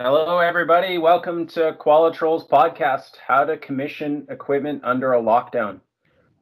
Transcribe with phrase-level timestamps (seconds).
[0.00, 0.98] Hello, everybody.
[0.98, 5.78] Welcome to Qualitrol's podcast, How to Commission Equipment Under a Lockdown.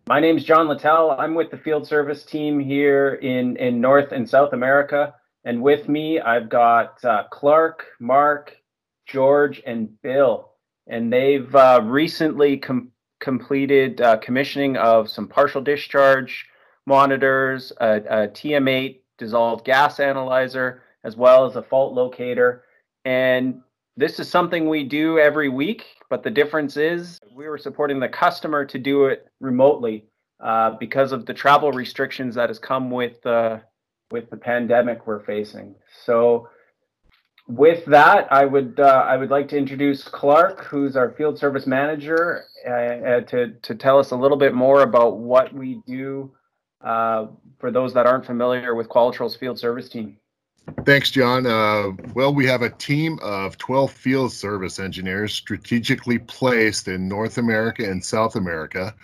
[0.07, 1.11] My name is John Littell.
[1.11, 5.15] I'm with the field service team here in, in North and South America.
[5.45, 8.57] And with me, I've got uh, Clark, Mark,
[9.05, 10.53] George, and Bill.
[10.87, 16.47] And they've uh, recently com- completed uh, commissioning of some partial discharge
[16.87, 22.65] monitors, a, a TM8 dissolved gas analyzer, as well as a fault locator
[23.05, 23.61] and
[23.97, 28.09] this is something we do every week, but the difference is we were supporting the
[28.09, 30.07] customer to do it remotely
[30.43, 33.19] uh, because of the travel restrictions that has come with
[34.13, 35.75] with the pandemic we're facing.
[36.05, 36.49] So,
[37.49, 41.67] with that, I would uh, I would like to introduce Clark, who's our field service
[41.67, 46.31] manager, uh, uh, to to tell us a little bit more about what we do
[46.85, 47.27] uh,
[47.59, 50.19] for those that aren't familiar with Qualitrol's field service team.
[50.85, 51.47] Thanks, John.
[51.47, 57.39] Uh, well, we have a team of 12 field service engineers strategically placed in North
[57.39, 58.95] America and South America.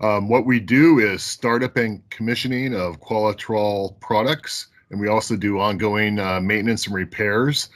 [0.00, 5.60] Um, what we do is startup and commissioning of Qualitrol products, and we also do
[5.60, 7.68] ongoing uh, maintenance and repairs.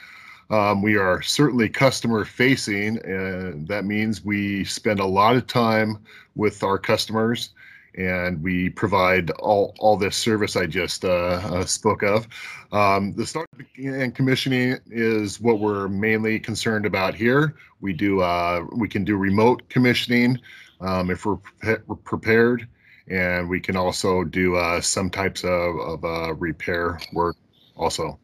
[0.49, 5.99] Um, we are certainly customer facing, and that means we spend a lot of time
[6.35, 7.51] with our customers
[7.99, 12.27] and we provide all, all this service I just uh, uh, spoke of.
[12.71, 17.55] Um, the start and commissioning is what we're mainly concerned about here.
[17.81, 20.39] We do uh, we can do remote commissioning
[20.79, 22.67] um, if we're, pre- prepared,
[23.09, 27.35] and we can also do uh, some types of, of uh, repair work
[27.75, 28.17] also.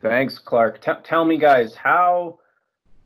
[0.00, 0.80] Thanks, Clark.
[0.80, 2.38] T- tell me, guys, how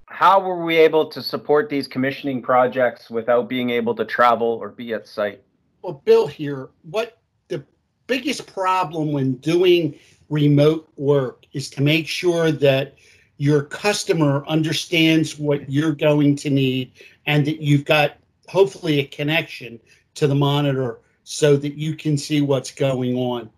[0.06, 4.68] how were we able to support these commissioning projects without being able to travel or
[4.68, 5.42] be at site?
[5.84, 7.18] Well, Bill here, what
[7.48, 7.62] the
[8.06, 9.98] biggest problem when doing
[10.30, 12.94] remote work is to make sure that
[13.36, 16.90] your customer understands what you're going to need
[17.26, 18.16] and that you've got
[18.48, 19.78] hopefully a connection
[20.14, 23.50] to the monitor so that you can see what's going on.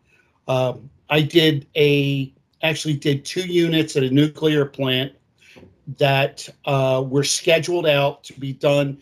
[0.49, 5.13] Um, I did a actually did two units at a nuclear plant
[5.99, 8.99] that uh, were scheduled out to be done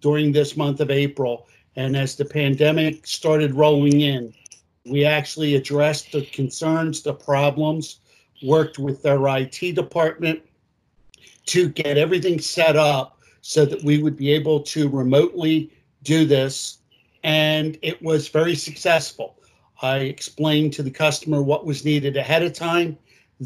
[0.00, 1.46] during this month of April
[1.78, 4.34] and as the pandemic started rolling in,
[4.84, 8.00] we actually addressed the concerns, the problems,
[8.42, 10.42] worked with their IT department
[11.46, 15.70] to get everything set up so that we would be able to remotely
[16.02, 16.78] do this.
[17.22, 19.38] And it was very successful.
[19.80, 22.98] I explained to the customer what was needed ahead of time.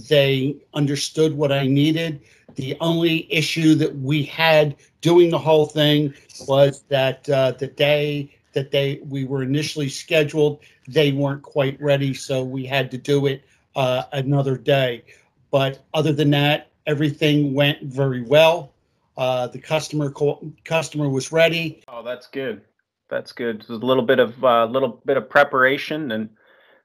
[0.09, 2.23] They understood what I needed.
[2.55, 6.15] The only issue that we had doing the whole thing
[6.47, 12.15] was that uh, the day that they we were initially scheduled, they weren't quite ready,
[12.15, 13.45] so we had to do it
[13.77, 15.05] uh, another day.
[15.51, 18.73] But other than that, everything went very well.
[19.17, 21.83] Uh, the customer co- customer was ready.
[21.89, 22.63] Oh, that's good.
[23.11, 23.61] That's good.
[23.61, 26.31] There's a little bit of a uh, little bit of preparation, and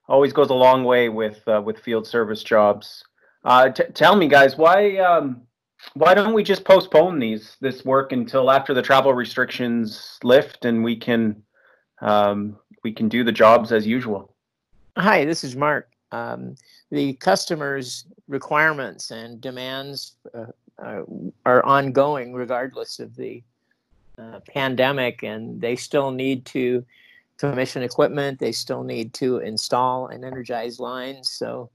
[0.09, 3.03] always goes a long way with uh, with field service jobs.
[3.45, 5.46] Uh, t- tell me, guys, why um,
[5.93, 10.83] why don't we just postpone these this work until after the travel restrictions lift and
[10.83, 11.41] we can
[12.01, 14.33] um, we can do the jobs as usual.
[14.97, 15.89] Hi, this is Mark.
[16.11, 16.55] Um,
[16.89, 20.45] the customers' requirements and demands uh,
[20.81, 21.01] uh,
[21.45, 23.43] are ongoing regardless of the
[24.17, 26.85] uh, pandemic, and they still need to
[27.37, 28.39] commission equipment.
[28.39, 31.31] They still need to install and energize lines.
[31.31, 31.69] So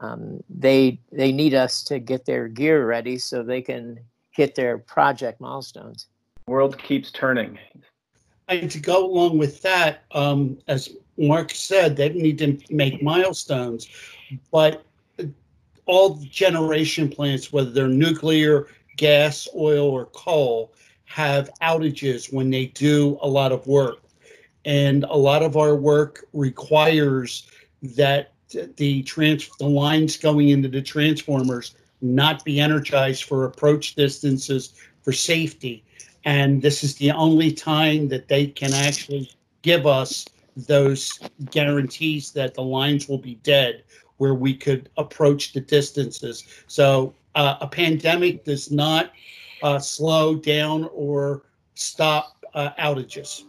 [0.00, 3.98] um, they they need us to get their gear ready so they can
[4.30, 6.06] hit their project milestones.
[6.46, 7.58] World keeps turning.
[8.48, 10.88] And to go along with that, um, as
[11.18, 13.88] Mark said, they need to make milestones,
[14.50, 14.84] but
[15.84, 20.72] all generation plants, whether they're nuclear, gas, oil, or coal,
[21.06, 23.98] have outages when they do a lot of work.
[24.64, 27.50] And a lot of our work requires
[27.96, 28.32] that
[28.76, 35.12] the trans the lines going into the transformers not be energized for approach distances for
[35.12, 35.84] safety.
[36.24, 39.30] And this is the only time that they can actually
[39.62, 40.26] give us
[40.56, 41.18] those
[41.50, 43.84] guarantees that the lines will be dead
[44.18, 46.44] where we could approach the distances.
[46.66, 49.12] So uh, a pandemic does not
[49.62, 51.42] uh, slow down or
[51.74, 53.44] stop uh, outages.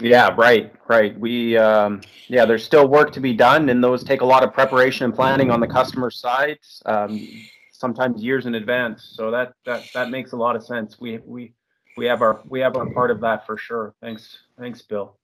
[0.00, 1.18] Yeah, right, right.
[1.18, 4.52] We, um, yeah, there's still work to be done, and those take a lot of
[4.52, 7.28] preparation and planning on the customer side, um,
[7.70, 9.12] sometimes years in advance.
[9.14, 11.00] So that that that makes a lot of sense.
[11.00, 11.52] We we
[11.96, 13.94] we have our we have our part of that for sure.
[14.00, 15.16] Thanks, thanks, Bill.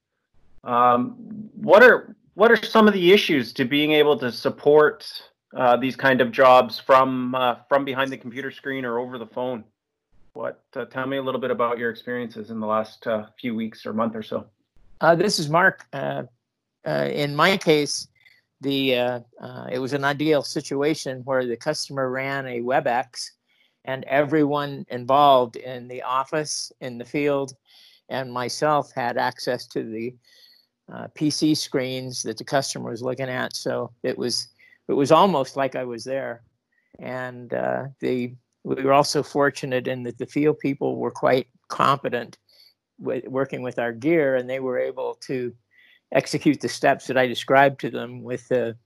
[0.63, 1.17] Um,
[1.55, 5.97] what are what are some of the issues to being able to support uh, these
[5.97, 9.65] kind of jobs from uh, from behind the computer screen or over the phone.
[10.33, 10.63] What?
[10.77, 13.85] Uh, tell me a little bit about your experiences in the last uh, few weeks
[13.85, 14.47] or month or so.
[15.01, 15.87] Uh, this is Mark.
[15.93, 16.25] Uh,
[16.85, 18.09] in my case,
[18.61, 18.93] the
[19.71, 23.31] it was an ideal situation where the customer ran a WebEx,
[23.87, 27.55] and everyone involved in the office, in the field,
[28.11, 30.15] and myself had access to the
[31.17, 33.57] PC screens that the customer was looking at.
[33.57, 34.49] So it was
[34.89, 36.43] it was almost like I was there.
[36.99, 42.37] And uh, the we were also fortunate in that the field people were quite competent
[43.01, 45.55] with working with our gear, and they were able to
[46.13, 48.77] execute the steps that I described to them with a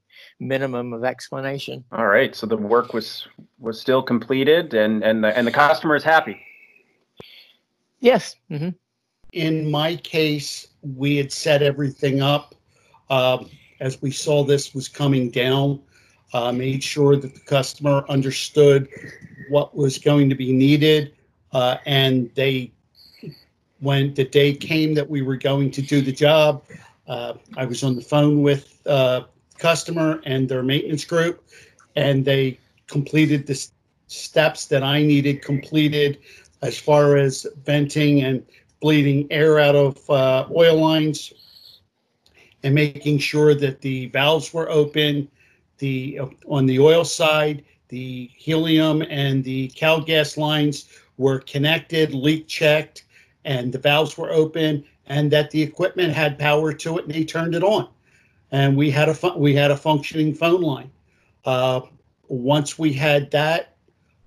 [0.40, 1.84] minimum of explanation.
[1.92, 3.26] All right, so the work was
[3.58, 6.40] was still completed, and and the and the customer is happy.
[8.00, 8.36] Yes.
[8.50, 8.70] Mm-hmm.
[9.32, 12.54] In my case, we had set everything up
[13.10, 13.50] um,
[13.80, 15.80] as we saw this was coming down
[16.32, 18.88] uh, made sure that the customer understood
[19.48, 21.14] what was going to be needed.
[21.52, 22.72] Uh, and they,
[23.80, 26.64] when the day came that we were going to do the job,
[27.06, 29.24] uh, I was on the phone with uh,
[29.58, 31.44] customer and their maintenance group,
[31.96, 33.68] and they completed the
[34.06, 36.18] steps that I needed completed
[36.62, 38.44] as far as venting and
[38.80, 41.32] bleeding air out of uh, oil lines
[42.62, 45.28] and making sure that the valves were open
[45.78, 50.88] the on the oil side, the helium and the cal gas lines
[51.18, 53.04] were connected, leak checked,
[53.44, 57.24] and the valves were open, and that the equipment had power to it, and they
[57.24, 57.88] turned it on,
[58.50, 60.90] and we had a we had a functioning phone line.
[61.44, 61.80] Uh,
[62.28, 63.76] once we had that,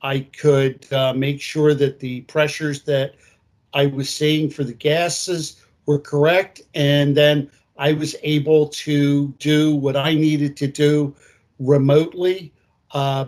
[0.02, 3.16] I could uh, make sure that the pressures that
[3.74, 9.76] I was seeing for the gases were correct, and then I was able to do
[9.76, 11.16] what I needed to do
[11.60, 12.54] remotely.
[12.92, 13.26] Uh,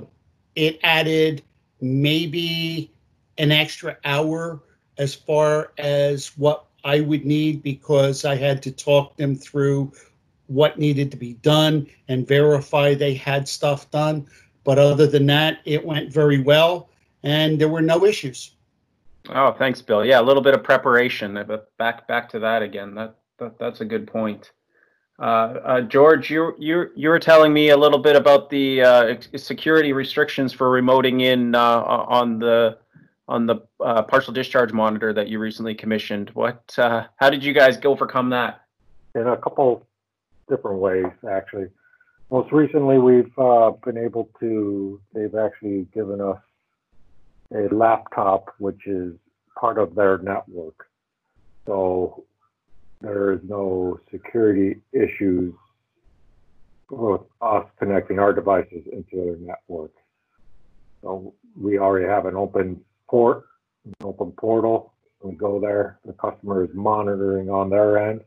[0.56, 1.44] it added
[1.82, 2.92] maybe
[3.38, 4.62] an extra hour
[5.00, 9.92] as far as what I would need because I had to talk them through
[10.48, 14.28] what needed to be done and verify they had stuff done.
[14.64, 16.90] But other than that, it went very well
[17.24, 18.52] and there were no issues.
[19.30, 20.06] Oh, thanks, Bill.
[20.06, 22.96] Yeah, a little bit of preparation, but back back to that again.
[22.96, 24.52] That, that that's a good point.
[25.20, 29.16] Uh, uh, George, you you you were telling me a little bit about the uh,
[29.36, 32.78] security restrictions for remoting in uh, on the
[33.30, 36.32] on the uh, partial discharge monitor that you recently commissioned.
[36.32, 36.74] What?
[36.78, 38.62] Uh, how did you guys overcome that?
[39.16, 39.88] In a couple
[40.50, 41.68] different ways, actually.
[42.32, 45.00] Most recently, we've been able to.
[45.14, 46.40] They've actually given us
[47.54, 49.14] a laptop, which is
[49.58, 50.88] part of their network.
[51.66, 52.24] So
[53.02, 55.54] there is no security issues
[56.90, 59.92] with us connecting our devices into their network.
[61.02, 63.46] So we already have an open port,
[63.86, 64.94] an open portal.
[65.22, 68.22] We go there, the customer is monitoring on their end,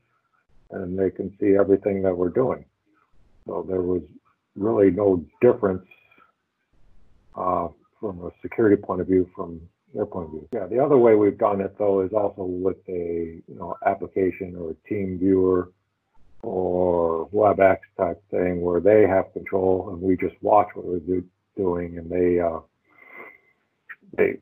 [0.71, 2.65] and they can see everything that we're doing.
[3.47, 4.03] So there was
[4.57, 5.87] really no difference
[7.37, 7.69] uh,
[7.99, 9.61] from a security point of view from
[9.95, 10.49] their point of view.
[10.53, 14.57] Yeah, the other way we've done it though is also with a you know application
[14.57, 15.69] or a TeamViewer
[16.43, 21.25] or WebEx type thing where they have control and we just watch what we're do,
[21.57, 22.61] doing and they uh,
[24.17, 24.39] they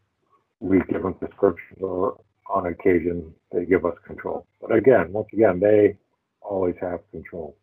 [0.61, 4.47] we give them descriptions or on occasion they give us control.
[4.61, 5.97] But again, once again, they
[6.41, 7.57] always have control.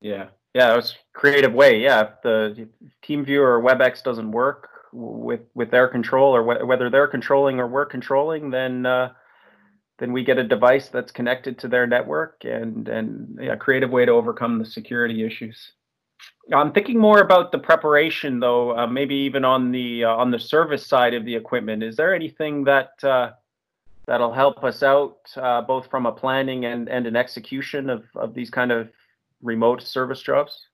[0.00, 0.28] Yeah.
[0.54, 1.80] Yeah, it was creative way.
[1.80, 2.68] Yeah, if the
[3.04, 7.66] TeamViewer or WebEx doesn't work, with with their control or wh- whether they're controlling or
[7.66, 9.12] we're controlling, then uh,
[9.98, 14.04] then we get a device that's connected to their network and and a creative way
[14.04, 15.72] to overcome the security issues.
[16.52, 18.76] I'm thinking more about the preparation, though.
[18.76, 21.82] Uh, maybe even on the uh, on the service side of the equipment.
[21.82, 23.32] Is there anything that uh,
[24.06, 28.34] that'll help us out, uh, both from a planning and and an execution of of
[28.34, 28.88] these kind of
[29.42, 30.68] remote service jobs?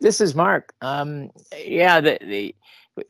[0.00, 0.72] This is Mark.
[0.80, 2.54] Um, yeah, the, the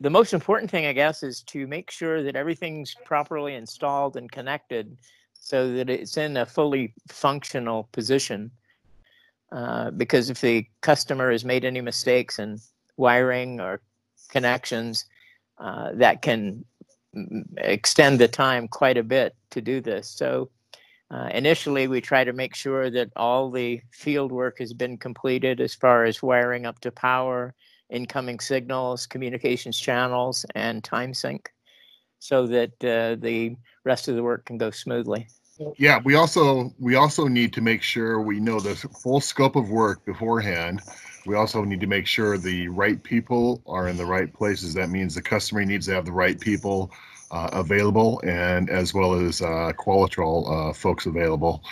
[0.01, 4.31] the most important thing, I guess, is to make sure that everything's properly installed and
[4.31, 4.99] connected,
[5.35, 8.51] so that it's in a fully functional position.
[9.53, 12.59] Uh, because if the customer has made any mistakes in
[12.97, 13.81] wiring or
[14.29, 15.07] connections,
[15.59, 16.65] uh, that can
[17.59, 20.09] extend the time quite a bit to do this.
[20.09, 20.51] So
[21.11, 25.61] uh, initially, we try to make sure that all the field work has been completed
[25.61, 27.53] as far as wiring up to power,
[27.91, 31.51] incoming signals, communications channels, and time sync
[32.21, 35.27] so that uh, the rest of the work can go smoothly.
[35.77, 39.69] Yeah, we also we also need to make sure we know the full scope of
[39.69, 40.81] work beforehand.
[41.27, 44.75] We also need to make sure the right people are in the right places.
[44.75, 46.91] That means the customer needs to have the right people
[47.31, 51.63] uh, available and as well as uh, Qualitrol uh, folks available.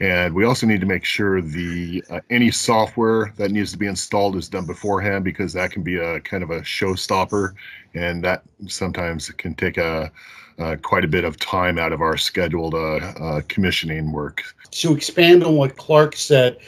[0.00, 3.86] And we also need to make sure the uh, any software that needs to be
[3.86, 7.54] installed is done beforehand because that can be a kind of a showstopper,
[7.94, 10.10] and that sometimes can take a
[10.58, 14.42] uh, quite a bit of time out of our scheduled uh, uh, commissioning work.
[14.72, 16.58] To expand on what Clark said,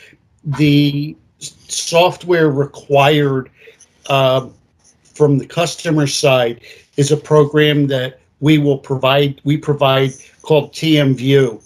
[0.45, 3.51] the software required
[4.09, 4.49] uh,
[5.05, 6.61] from the customer side
[6.97, 9.41] is a program that we will provide.
[9.45, 10.13] We provide
[10.43, 11.63] called TMView,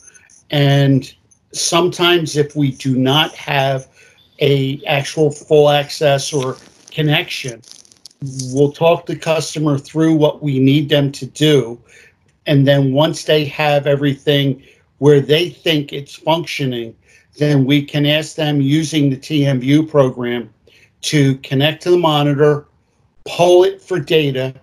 [0.50, 1.12] and
[1.52, 3.86] sometimes if we do not have
[4.40, 6.56] a actual full access or
[6.90, 7.62] connection,
[8.52, 11.78] we'll talk the customer through what we need them to do.
[12.46, 14.62] And then once they have everything
[14.98, 16.94] where they think it's functioning,
[17.38, 20.52] then we can ask them using the TMView program
[21.02, 22.66] to connect to the monitor,
[23.24, 24.54] pull it for data,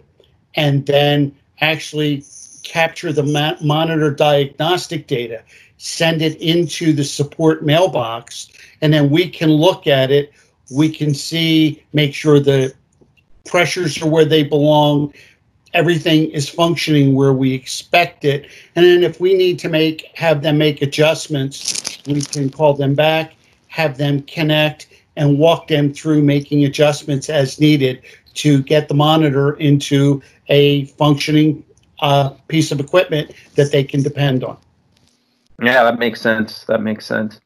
[0.55, 2.23] and then actually
[2.63, 5.43] capture the monitor diagnostic data
[5.77, 8.49] send it into the support mailbox,
[8.81, 10.33] and then we can look at it.
[10.71, 12.73] We can see, make sure the
[13.45, 15.13] pressures are where they belong,
[15.73, 18.49] everything is functioning where we expect it.
[18.75, 22.95] And then if we need to make have them make adjustments, we can call them
[22.95, 23.35] back,
[23.67, 28.01] have them connect, and walk them through making adjustments as needed
[28.35, 31.63] to get the monitor into a functioning
[31.99, 34.57] uh, piece of equipment that they can depend on.
[35.61, 36.63] Yeah, that makes sense.
[36.65, 37.41] That makes sense.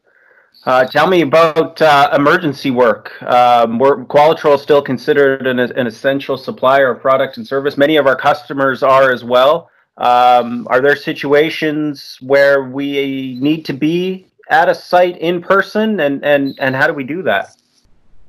[0.65, 3.19] Uh, tell me about uh, emergency work.
[3.23, 7.77] Um, we're, Qualitrol is still considered an, an, essential supplier of product and service.
[7.77, 9.71] Many of our customers are as well.
[9.97, 16.23] Um, are there situations where we need to be at a site in person, and
[16.23, 17.55] and and how do we do that?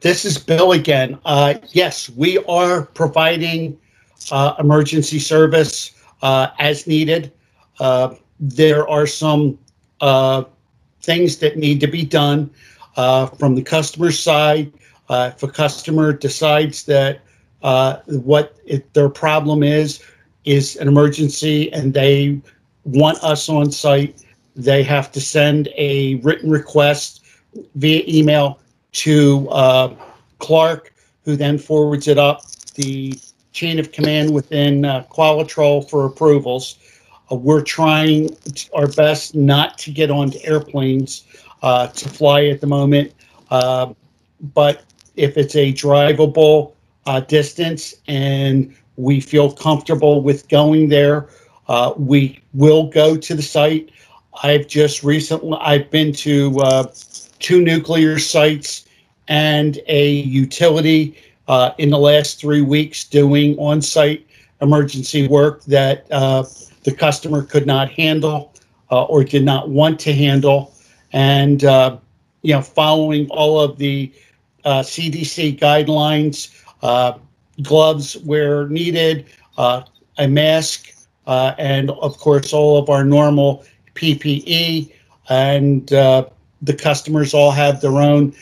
[0.00, 1.18] This is Bill again.
[1.24, 3.78] Uh, yes, we are providing
[4.30, 5.92] uh, emergency service
[6.22, 7.32] uh, as needed.
[7.78, 9.58] Uh, there are some
[10.00, 10.44] uh,
[11.02, 12.50] things that need to be done
[12.96, 14.72] uh, from the customer side.
[15.08, 17.20] Uh, if a customer decides that
[17.62, 20.02] uh, what it, their problem is
[20.44, 22.40] is an emergency and they
[22.84, 24.21] want us on site,
[24.56, 27.24] they have to send a written request
[27.74, 28.58] via email
[28.92, 29.94] to uh,
[30.38, 30.92] Clark,
[31.24, 32.42] who then forwards it up
[32.74, 33.18] the
[33.52, 36.78] chain of command within uh, Qualitrol for approvals.
[37.30, 38.36] Uh, we're trying
[38.74, 41.24] our best not to get onto airplanes
[41.62, 43.12] uh, to fly at the moment.
[43.50, 43.92] Uh,
[44.54, 44.84] but
[45.16, 46.72] if it's a drivable
[47.06, 51.28] uh, distance and we feel comfortable with going there,
[51.68, 53.90] uh, we will go to the site.
[54.42, 56.92] I've just recently I've been to uh,
[57.38, 58.86] two nuclear sites
[59.28, 61.16] and a utility
[61.78, 64.26] in the last three weeks doing on-site
[64.62, 68.52] emergency work that the customer could not handle
[68.90, 70.72] uh, or did not want to handle.
[71.12, 71.96] And, uh,
[72.42, 74.12] you know, following all of the
[74.64, 77.18] uh, CDC guidelines, uh,
[77.62, 79.26] gloves where needed,
[79.58, 79.82] uh,
[80.18, 80.92] a mask,
[81.26, 84.92] uh, and of course, all of our normal PPE.
[85.28, 88.34] And the customers all have their own,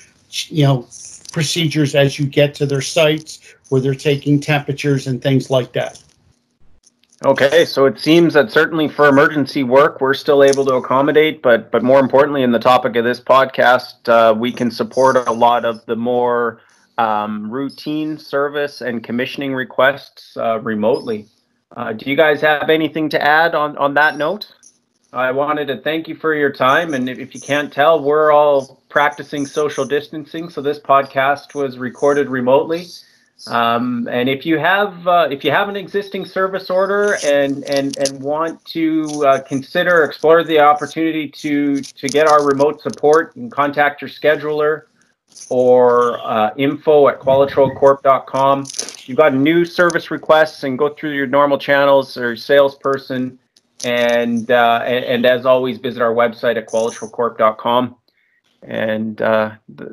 [0.48, 0.88] you know,
[1.32, 6.02] procedures as you get to their sites where they're taking temperatures and things like that.
[7.24, 11.70] Okay, so it seems that certainly for emergency work, we're still able to accommodate, but
[11.70, 15.66] but more importantly, in the topic of this podcast, uh, we can support a lot
[15.66, 16.62] of the more
[16.96, 21.26] um, routine service and commissioning requests uh, remotely.
[21.76, 24.50] Uh, do you guys have anything to add on on that note?
[25.12, 28.80] I wanted to thank you for your time, and if, you can't tell, we're all
[28.88, 32.86] practicing social distancing, so this podcast was recorded remotely.
[33.48, 37.96] Um, and if you have uh, if you have an existing service order and and
[37.96, 43.42] and want to uh, consider explore the opportunity to to get our remote support, you
[43.42, 44.82] can contact your scheduler
[45.48, 48.66] or uh, info at qualitrolcorp.com.
[49.06, 53.38] You've got new service requests and go through your normal channels or salesperson.
[53.84, 57.96] And, uh, and, and as always, visit our website at qualitrolcorp.com.
[58.62, 59.90] And uh, th-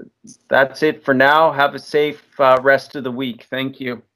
[0.49, 1.51] that's it for now.
[1.51, 3.47] Have a safe uh, rest of the week.
[3.49, 4.03] Thank you.